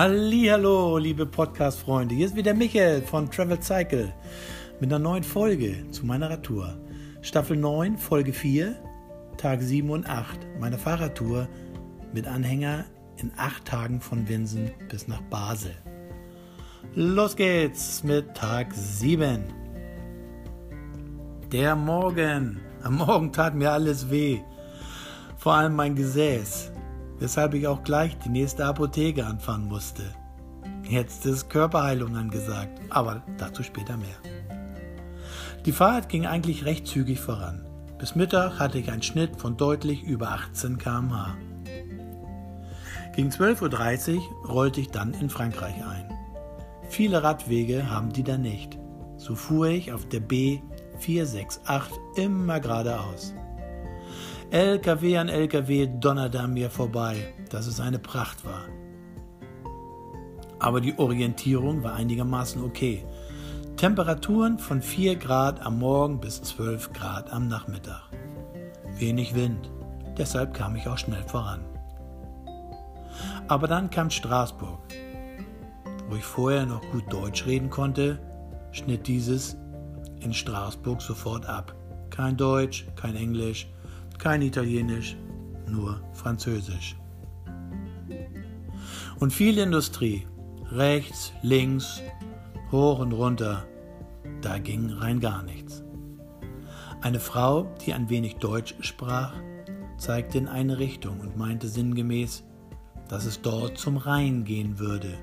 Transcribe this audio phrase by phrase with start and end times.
[0.00, 2.14] Hallo, liebe Podcast-Freunde.
[2.14, 4.14] Hier ist wieder Michael von Travel Cycle
[4.78, 6.78] mit einer neuen Folge zu meiner Radtour.
[7.20, 8.76] Staffel 9, Folge 4,
[9.38, 11.48] Tag 7 und 8 meiner Fahrradtour
[12.14, 12.84] mit Anhänger
[13.16, 15.74] in 8 Tagen von Winsen bis nach Basel.
[16.94, 19.42] Los geht's mit Tag 7.
[21.50, 22.60] Der Morgen.
[22.84, 24.38] Am Morgen tat mir alles weh.
[25.38, 26.70] Vor allem mein Gesäß
[27.18, 30.02] weshalb ich auch gleich die nächste Apotheke anfangen musste.
[30.88, 34.16] Jetzt ist Körperheilung angesagt, aber dazu später mehr.
[35.66, 37.66] Die Fahrt ging eigentlich recht zügig voran.
[37.98, 41.36] Bis Mittag hatte ich einen Schnitt von deutlich über 18 km/h.
[43.14, 46.10] Gegen 12.30 Uhr rollte ich dann in Frankreich ein.
[46.88, 48.78] Viele Radwege haben die da nicht.
[49.16, 51.82] So fuhr ich auf der B468
[52.16, 53.34] immer geradeaus.
[54.50, 58.64] LKW an LKW donnerte an mir vorbei, dass es eine Pracht war.
[60.58, 63.04] Aber die Orientierung war einigermaßen okay.
[63.76, 68.08] Temperaturen von 4 Grad am Morgen bis 12 Grad am Nachmittag.
[68.96, 69.70] Wenig Wind,
[70.16, 71.60] deshalb kam ich auch schnell voran.
[73.48, 74.80] Aber dann kam Straßburg.
[76.08, 78.18] Wo ich vorher noch gut Deutsch reden konnte,
[78.72, 79.58] schnitt dieses
[80.20, 81.74] in Straßburg sofort ab.
[82.08, 83.68] Kein Deutsch, kein Englisch,
[84.18, 85.16] kein Italienisch,
[85.66, 86.96] nur Französisch.
[89.18, 90.26] Und viel Industrie,
[90.70, 92.02] rechts, links,
[92.70, 93.66] hoch und runter,
[94.42, 95.82] da ging rein gar nichts.
[97.00, 99.32] Eine Frau, die ein wenig Deutsch sprach,
[99.98, 102.44] zeigte in eine Richtung und meinte sinngemäß,
[103.08, 105.14] dass es dort zum Rhein gehen würde.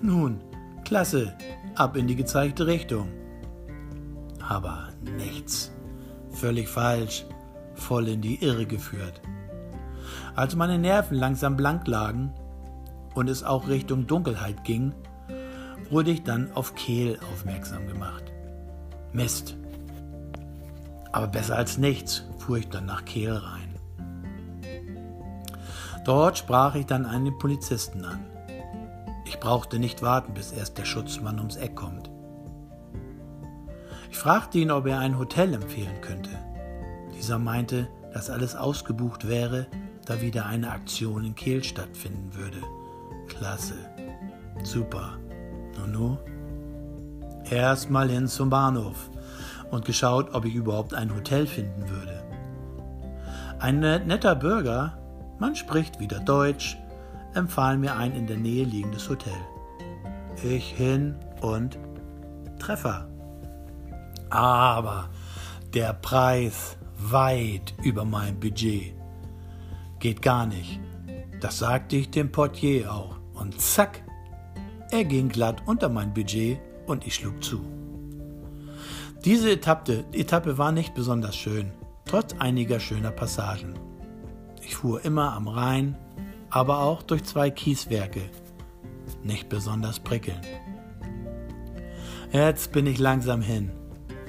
[0.00, 0.40] Nun,
[0.84, 1.36] klasse,
[1.74, 3.08] ab in die gezeigte Richtung.
[4.40, 5.72] Aber nichts.
[6.30, 7.26] Völlig falsch
[7.74, 9.20] voll in die Irre geführt.
[10.34, 12.32] Als meine Nerven langsam blank lagen
[13.14, 14.94] und es auch Richtung Dunkelheit ging,
[15.90, 18.24] wurde ich dann auf Kehl aufmerksam gemacht.
[19.12, 19.56] Mist.
[21.12, 23.74] Aber besser als nichts fuhr ich dann nach Kehl rein.
[26.04, 28.24] Dort sprach ich dann einen Polizisten an.
[29.26, 32.10] Ich brauchte nicht warten, bis erst der Schutzmann ums Eck kommt.
[34.10, 36.30] Ich fragte ihn, ob er ein Hotel empfehlen könnte.
[37.22, 39.68] Dieser meinte, dass alles ausgebucht wäre,
[40.06, 42.58] da wieder eine Aktion in Kehl stattfinden würde.
[43.28, 43.76] Klasse.
[44.64, 45.18] Super.
[45.78, 46.18] Nunu?
[47.48, 49.08] Erstmal hin zum Bahnhof
[49.70, 52.24] und geschaut, ob ich überhaupt ein Hotel finden würde.
[53.60, 54.98] Ein netter Bürger,
[55.38, 56.76] man spricht wieder Deutsch,
[57.34, 59.38] empfahl mir ein in der Nähe liegendes Hotel.
[60.42, 61.78] Ich hin und
[62.58, 63.06] Treffer.
[64.28, 65.08] Aber
[65.72, 66.76] der Preis
[67.10, 68.94] weit über mein Budget.
[69.98, 70.80] Geht gar nicht.
[71.40, 73.16] Das sagte ich dem Portier auch.
[73.34, 74.02] Und zack,
[74.90, 77.60] er ging glatt unter mein Budget und ich schlug zu.
[79.24, 81.72] Diese Etappe, Etappe war nicht besonders schön,
[82.04, 83.74] trotz einiger schöner Passagen.
[84.62, 85.96] Ich fuhr immer am Rhein,
[86.50, 88.22] aber auch durch zwei Kieswerke.
[89.22, 90.46] Nicht besonders prickelnd.
[92.32, 93.70] Jetzt bin ich langsam hin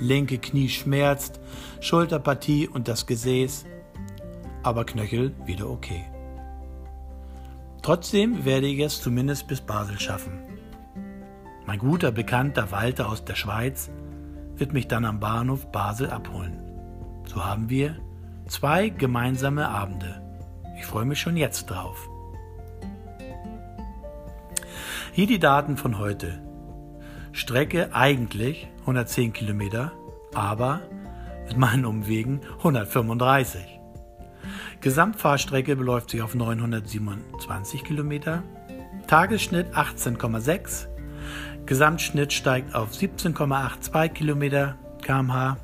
[0.00, 1.40] linke Knie schmerzt,
[1.80, 3.66] Schulterpartie und das Gesäß,
[4.62, 6.04] aber Knöchel wieder okay.
[7.82, 10.40] Trotzdem werde ich es zumindest bis Basel schaffen.
[11.66, 13.90] Mein guter Bekannter Walter aus der Schweiz
[14.56, 16.58] wird mich dann am Bahnhof Basel abholen.
[17.24, 17.96] So haben wir
[18.48, 20.20] zwei gemeinsame Abende.
[20.78, 22.08] Ich freue mich schon jetzt drauf.
[25.12, 26.42] Hier die Daten von heute.
[27.32, 29.92] Strecke eigentlich 110 Kilometer,
[30.34, 30.80] aber
[31.46, 33.80] mit meinen Umwegen 135.
[34.80, 38.42] Gesamtfahrstrecke beläuft sich auf 927 Kilometer,
[39.06, 40.86] Tagesschnitt 18,6,
[41.66, 45.56] Gesamtschnitt steigt auf 17,82 Kilometer kmh,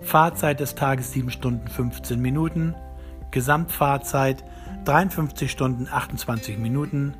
[0.00, 2.74] Fahrzeit des Tages 7 Stunden 15 Minuten,
[3.30, 4.44] Gesamtfahrzeit
[4.84, 7.14] 53 Stunden 28 Minuten,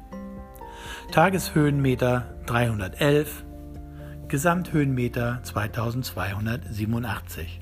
[1.12, 3.45] Tageshöhenmeter 311,
[4.29, 7.61] Gesamthöhenmeter 2287.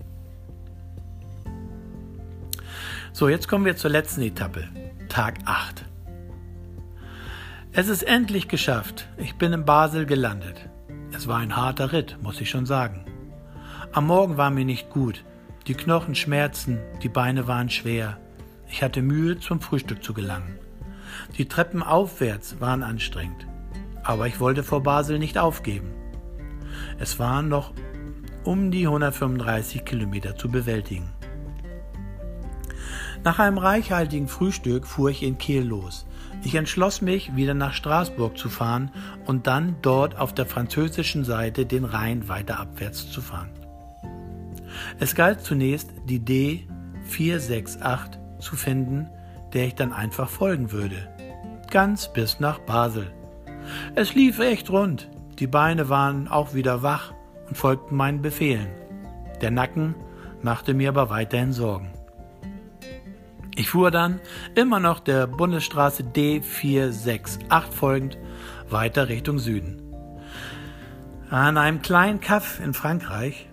[3.12, 4.64] So, jetzt kommen wir zur letzten Etappe,
[5.08, 5.84] Tag 8.
[7.70, 9.06] Es ist endlich geschafft.
[9.16, 10.68] Ich bin in Basel gelandet.
[11.12, 13.04] Es war ein harter Ritt, muss ich schon sagen.
[13.92, 15.24] Am Morgen war mir nicht gut.
[15.68, 18.18] Die Knochen schmerzten, die Beine waren schwer.
[18.68, 20.58] Ich hatte Mühe, zum Frühstück zu gelangen.
[21.38, 23.46] Die Treppen aufwärts waren anstrengend.
[24.02, 25.92] Aber ich wollte vor Basel nicht aufgeben.
[26.98, 27.72] Es waren noch
[28.44, 31.10] um die 135 Kilometer zu bewältigen.
[33.24, 36.06] Nach einem reichhaltigen Frühstück fuhr ich in Kehl los.
[36.44, 38.92] Ich entschloss mich, wieder nach Straßburg zu fahren
[39.24, 43.50] und dann dort auf der französischen Seite den Rhein weiter abwärts zu fahren.
[45.00, 46.20] Es galt zunächst die
[47.08, 49.08] D468 zu finden,
[49.52, 51.08] der ich dann einfach folgen würde.
[51.70, 53.10] Ganz bis nach Basel.
[53.96, 55.08] Es lief echt rund.
[55.38, 57.12] Die Beine waren auch wieder wach
[57.48, 58.68] und folgten meinen Befehlen.
[59.42, 59.94] Der Nacken
[60.42, 61.90] machte mir aber weiterhin Sorgen.
[63.54, 64.20] Ich fuhr dann
[64.54, 68.18] immer noch der Bundesstraße D468 folgend
[68.68, 69.82] weiter Richtung Süden.
[71.30, 73.48] An einem kleinen Kaff in Frankreich,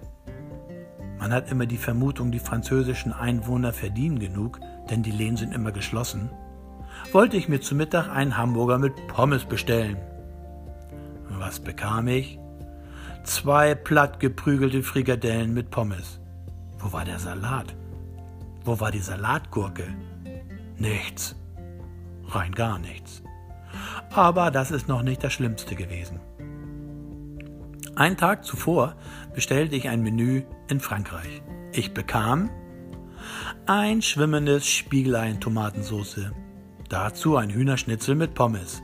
[1.20, 4.60] man hat immer die Vermutung, die französischen Einwohner verdienen genug,
[4.90, 6.30] denn die Läden sind immer geschlossen,
[7.12, 9.98] wollte ich mir zu Mittag einen Hamburger mit Pommes bestellen.
[11.54, 12.40] Was bekam ich?
[13.24, 16.20] Zwei platt geprügelte Frikadellen mit Pommes.
[16.80, 17.76] Wo war der Salat?
[18.66, 19.84] Wo war die Salatgurke?
[20.80, 21.36] Nichts.
[22.26, 23.22] Rein gar nichts.
[24.10, 26.20] Aber das ist noch nicht das Schlimmste gewesen.
[27.96, 28.96] Einen Tag zuvor
[29.36, 31.44] bestellte ich ein Menü in Frankreich.
[31.72, 32.50] Ich bekam
[33.68, 36.32] ein schwimmendes Spiegelei in Tomatensauce,
[36.90, 38.82] dazu ein Hühnerschnitzel mit Pommes.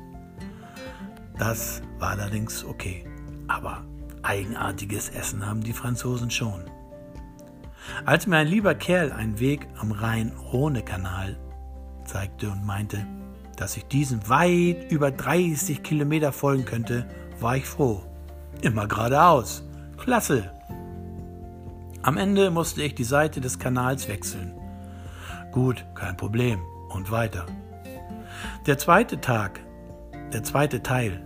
[1.39, 3.05] Das war allerdings okay,
[3.47, 3.85] aber
[4.23, 6.65] eigenartiges Essen haben die Franzosen schon.
[8.05, 11.39] Als mir ein lieber Kerl einen Weg am Rhein-Rhone-Kanal
[12.03, 13.05] zeigte und meinte,
[13.55, 17.07] dass ich diesen weit über 30 Kilometer folgen könnte,
[17.39, 18.03] war ich froh.
[18.61, 19.63] Immer geradeaus.
[19.97, 20.51] Klasse.
[22.01, 24.53] Am Ende musste ich die Seite des Kanals wechseln.
[25.51, 26.59] Gut, kein Problem.
[26.89, 27.45] Und weiter.
[28.65, 29.59] Der zweite Tag,
[30.33, 31.21] der zweite Teil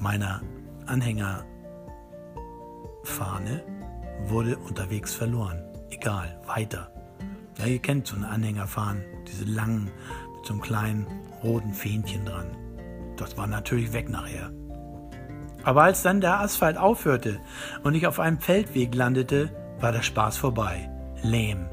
[0.00, 0.40] meiner
[0.86, 1.44] Anhängerfahne
[4.26, 5.62] wurde unterwegs verloren.
[5.90, 6.90] Egal, weiter.
[7.58, 9.90] Ja, ihr kennt so eine Anhängerfahnen, diese langen,
[10.36, 11.06] mit so einem kleinen
[11.42, 12.56] roten Fähnchen dran.
[13.16, 14.50] Das war natürlich weg nachher.
[15.62, 17.38] Aber als dann der Asphalt aufhörte
[17.82, 20.90] und ich auf einem Feldweg landete, war der Spaß vorbei.
[21.22, 21.68] Lehm.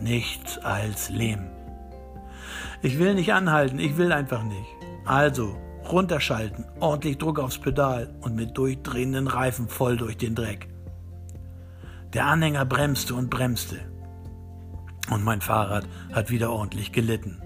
[0.00, 1.46] Nichts als Lehm.
[2.82, 4.66] Ich will nicht anhalten, ich will einfach nicht.
[5.04, 5.56] Also,
[5.90, 10.68] runterschalten, ordentlich Druck aufs Pedal und mit durchdrehenden Reifen voll durch den Dreck.
[12.12, 13.80] Der Anhänger bremste und bremste.
[15.10, 17.42] Und mein Fahrrad hat wieder ordentlich gelitten.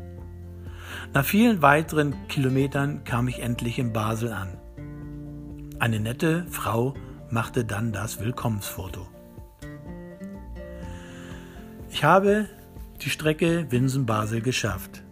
[1.14, 4.58] Nach vielen weiteren Kilometern kam ich endlich in Basel an.
[5.78, 6.94] Eine nette Frau
[7.30, 9.06] machte dann das Willkommensfoto.
[11.90, 12.46] Ich habe
[13.00, 15.02] die Strecke Winsen-Basel geschafft.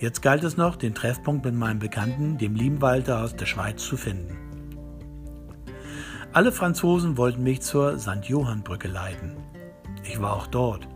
[0.00, 3.84] Jetzt galt es noch, den Treffpunkt mit meinem Bekannten, dem lieben Walter aus der Schweiz,
[3.84, 4.34] zu finden.
[6.32, 8.24] Alle Franzosen wollten mich zur St.
[8.24, 9.36] Johann-Brücke leiten.
[10.02, 10.88] Ich war auch dort.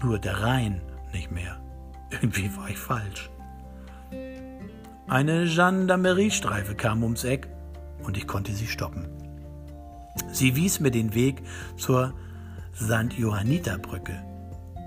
[0.00, 0.82] Nur der Rhein
[1.12, 1.60] nicht mehr.
[2.10, 3.28] Irgendwie war ich falsch.
[5.08, 7.48] Eine Gendarmeriestreife kam ums Eck
[8.04, 9.08] und ich konnte sie stoppen.
[10.30, 11.42] Sie wies mir den Weg
[11.76, 12.14] zur
[12.76, 13.14] St.
[13.16, 14.22] Johanniterbrücke.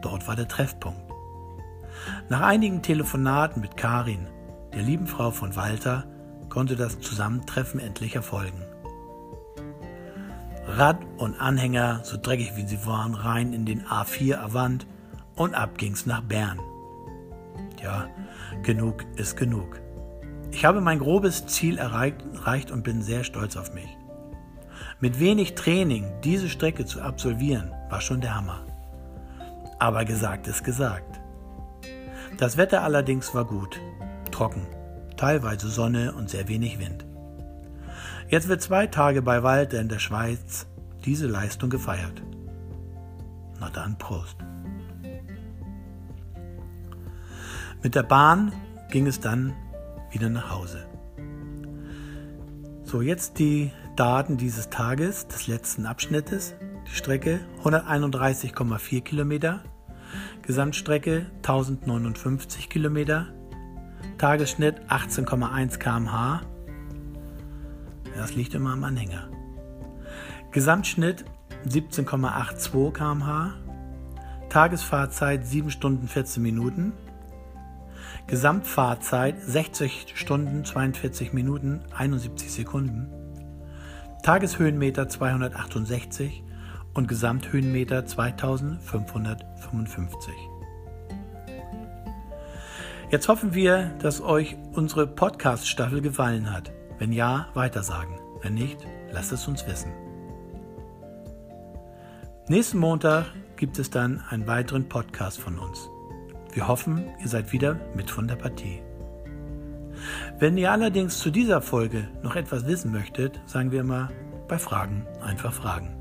[0.02, 1.05] Dort war der Treffpunkt.
[2.30, 4.28] Nach einigen Telefonaten mit Karin,
[4.74, 6.06] der lieben Frau von Walter,
[6.50, 8.64] konnte das Zusammentreffen endlich erfolgen.
[10.68, 14.88] Rad und Anhänger, so dreckig wie sie waren, rein in den A4 Avant
[15.36, 16.60] und ab ging's nach Bern.
[17.82, 18.08] Ja,
[18.64, 19.80] genug ist genug.
[20.52, 23.98] Ich habe mein grobes Ziel erreicht und bin sehr stolz auf mich.
[25.00, 28.66] Mit wenig Training diese Strecke zu absolvieren, war schon der Hammer.
[29.80, 31.20] Aber gesagt ist gesagt.
[32.38, 33.80] Das Wetter allerdings war gut,
[34.32, 34.68] trocken,
[35.16, 37.06] teilweise Sonne und sehr wenig Wind.
[38.28, 40.68] Jetzt wird zwei Tage bei Walter in der Schweiz
[41.06, 42.22] diese Leistung gefeiert.
[43.60, 44.38] Na dann, Prost.
[47.82, 48.52] Mit der Bahn
[48.90, 49.54] ging es dann
[50.12, 50.86] wieder nach Hause.
[52.84, 56.56] So, jetzt die Daten dieses Tages, des letzten Abschnittes.
[56.88, 59.64] Die Strecke 131,4 Kilometer,
[60.42, 63.28] Gesamtstrecke 1059 Kilometer,
[64.18, 66.42] Tagesschnitt 18,1 km/h.
[68.16, 69.30] Das liegt immer am Anhänger.
[70.52, 71.26] Gesamtschnitt
[71.68, 73.54] 17,82 km/h,
[74.50, 76.94] Tagesfahrzeit 7 Stunden 14 Minuten,
[78.28, 83.10] Gesamtfahrzeit 60 Stunden 42 Minuten 71 Sekunden.
[84.24, 86.45] Tageshöhenmeter 268
[86.96, 90.34] und Gesamthöhenmeter 2555.
[93.12, 96.72] Jetzt hoffen wir, dass euch unsere Podcast-Staffel gefallen hat.
[96.98, 98.16] Wenn ja, weitersagen.
[98.42, 98.80] Wenn nicht,
[99.12, 99.92] lasst es uns wissen.
[102.48, 105.90] Nächsten Montag gibt es dann einen weiteren Podcast von uns.
[106.54, 108.82] Wir hoffen, ihr seid wieder mit von der Partie.
[110.40, 114.10] Wenn ihr allerdings zu dieser Folge noch etwas wissen möchtet, sagen wir immer,
[114.48, 115.95] bei Fragen einfach fragen.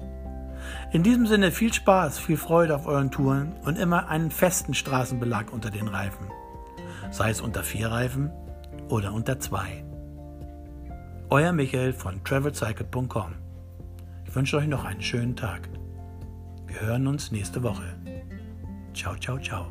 [0.95, 5.53] In diesem Sinne viel Spaß, viel Freude auf euren Touren und immer einen festen Straßenbelag
[5.53, 6.31] unter den Reifen.
[7.11, 8.31] Sei es unter vier Reifen
[8.89, 9.85] oder unter zwei.
[11.31, 13.35] Euer Michael von travelcycle.com.
[14.25, 15.69] Ich wünsche euch noch einen schönen Tag.
[16.69, 17.97] Wir hören uns nächste Woche.
[18.95, 19.67] Ciao, ciao, ciao.